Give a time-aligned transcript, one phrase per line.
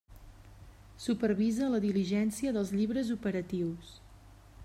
[1.03, 3.93] Supervisa la diligència dels llibres operatius.